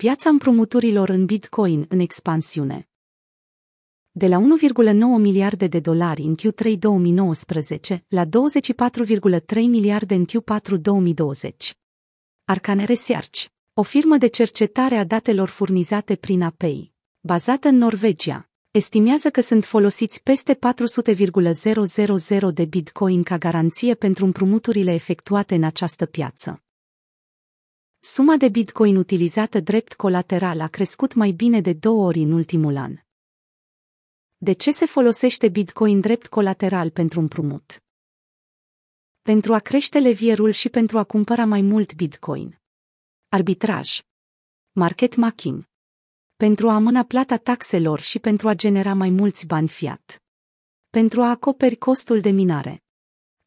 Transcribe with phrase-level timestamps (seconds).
[0.00, 2.88] Piața împrumuturilor în Bitcoin în expansiune.
[4.10, 8.30] De la 1,9 miliarde de dolari în Q3 2019 la 24,3
[9.54, 11.78] miliarde în Q4 2020.
[12.44, 13.44] Arcane Research,
[13.74, 19.64] o firmă de cercetare a datelor furnizate prin API, bazată în Norvegia, estimează că sunt
[19.64, 26.62] folosiți peste 400,000 de bitcoin ca garanție pentru împrumuturile efectuate în această piață.
[28.02, 32.76] Suma de bitcoin utilizată drept colateral a crescut mai bine de două ori în ultimul
[32.76, 32.96] an.
[34.36, 37.82] De ce se folosește bitcoin drept colateral pentru împrumut?
[39.22, 42.60] Pentru a crește levierul și pentru a cumpăra mai mult bitcoin.
[43.28, 44.00] Arbitraj.
[44.72, 45.68] Market making.
[46.36, 50.22] Pentru a amâna plata taxelor și pentru a genera mai mulți bani fiat.
[50.90, 52.82] Pentru a acoperi costul de minare.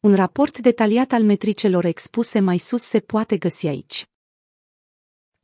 [0.00, 4.08] Un raport detaliat al metricelor expuse mai sus se poate găsi aici.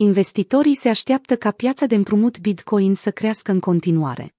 [0.02, 4.34] Investitorii se așteaptă ca piața de împrumut Bitcoin să crească în continuare.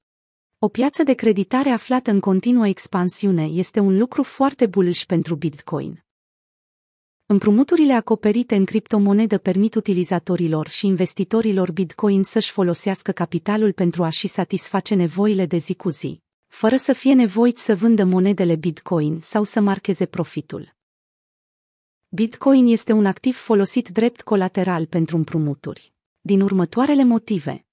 [0.59, 6.03] O piață de creditare aflată în continuă expansiune este un lucru foarte bullish pentru Bitcoin.
[7.25, 14.95] Împrumuturile acoperite în criptomonedă permit utilizatorilor și investitorilor Bitcoin să-și folosească capitalul pentru a-și satisface
[14.95, 19.59] nevoile de zi cu zi, fără să fie nevoiți să vândă monedele Bitcoin sau să
[19.59, 20.79] marcheze profitul.
[22.13, 25.93] Bitcoin este un activ folosit drept colateral pentru împrumuturi.
[26.21, 27.65] Din următoarele motive.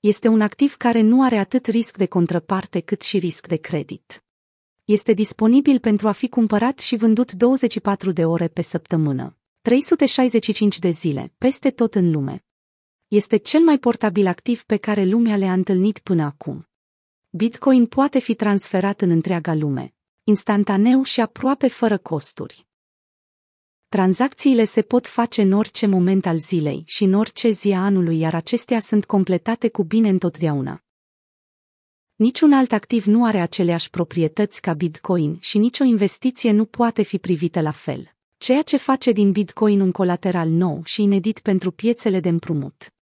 [0.00, 4.24] Este un activ care nu are atât risc de contraparte cât și risc de credit.
[4.84, 10.90] Este disponibil pentru a fi cumpărat și vândut 24 de ore pe săptămână, 365 de
[10.90, 12.44] zile, peste tot în lume.
[13.08, 16.68] Este cel mai portabil activ pe care lumea le-a întâlnit până acum.
[17.30, 22.68] Bitcoin poate fi transferat în întreaga lume, instantaneu și aproape fără costuri.
[23.96, 28.18] Tranzacțiile se pot face în orice moment al zilei și în orice zi a anului,
[28.18, 30.82] iar acestea sunt completate cu bine întotdeauna.
[32.14, 37.18] Niciun alt activ nu are aceleași proprietăți ca Bitcoin și nicio investiție nu poate fi
[37.18, 42.20] privită la fel, ceea ce face din Bitcoin un colateral nou și inedit pentru piețele
[42.20, 42.92] de împrumut.